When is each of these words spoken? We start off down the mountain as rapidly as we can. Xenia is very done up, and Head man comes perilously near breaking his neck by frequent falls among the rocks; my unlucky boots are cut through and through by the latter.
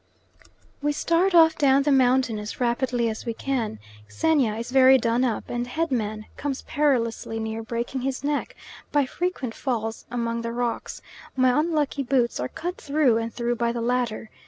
We 0.81 0.93
start 0.93 1.35
off 1.35 1.55
down 1.59 1.83
the 1.83 1.91
mountain 1.91 2.39
as 2.39 2.59
rapidly 2.59 3.07
as 3.07 3.23
we 3.23 3.35
can. 3.35 3.77
Xenia 4.11 4.55
is 4.55 4.71
very 4.71 4.97
done 4.97 5.23
up, 5.23 5.47
and 5.47 5.67
Head 5.67 5.91
man 5.91 6.25
comes 6.37 6.63
perilously 6.63 7.37
near 7.39 7.61
breaking 7.61 8.01
his 8.01 8.23
neck 8.23 8.55
by 8.91 9.05
frequent 9.05 9.53
falls 9.53 10.07
among 10.09 10.41
the 10.41 10.53
rocks; 10.53 11.03
my 11.35 11.49
unlucky 11.49 12.01
boots 12.01 12.39
are 12.39 12.49
cut 12.49 12.77
through 12.77 13.17
and 13.19 13.31
through 13.31 13.57
by 13.57 13.71
the 13.71 13.79
latter. 13.79 14.31